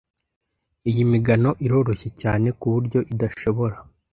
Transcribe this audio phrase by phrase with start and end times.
[0.89, 3.75] Iyi migano iroroshye cyane kuburyo idashobora